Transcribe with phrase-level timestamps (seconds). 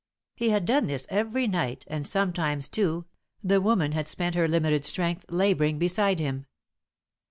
[0.35, 3.05] "He had done this every night, and sometimes, too,
[3.43, 6.47] the woman had spent her limited strength labouring beside him.